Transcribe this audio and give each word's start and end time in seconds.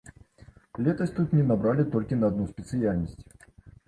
Летась 0.85 1.11
тут 1.17 1.35
не 1.37 1.43
набралі 1.51 1.85
толькі 1.97 2.17
на 2.21 2.31
адну 2.33 2.47
спецыяльнасць. 2.55 3.21